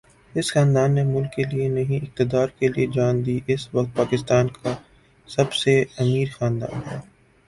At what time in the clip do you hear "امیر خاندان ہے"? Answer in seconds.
6.01-6.99